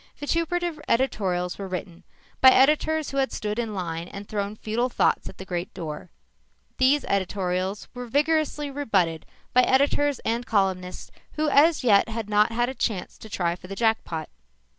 Vituperative 0.17 0.81
editorials 0.89 1.59
were 1.59 1.67
written 1.67 2.03
by 2.41 2.49
editors 2.49 3.11
who 3.11 3.17
had 3.17 3.31
stood 3.31 3.59
in 3.59 3.75
line 3.75 4.07
and 4.07 4.27
thrown 4.27 4.55
futile 4.55 4.89
thoughts 4.89 5.29
at 5.29 5.37
the 5.37 5.45
great 5.45 5.71
door. 5.75 6.09
These 6.79 7.05
editorials 7.05 7.87
were 7.93 8.07
vigorously 8.07 8.71
rebutted 8.71 9.27
by 9.53 9.61
editors 9.61 10.17
and 10.25 10.43
columnists 10.43 11.11
who 11.33 11.49
as 11.49 11.83
yet 11.83 12.09
had 12.09 12.31
not 12.31 12.51
had 12.51 12.67
a 12.67 12.73
chance 12.73 13.15
to 13.19 13.29
try 13.29 13.55
for 13.55 13.67
the 13.67 13.75
jackpot. 13.75 14.27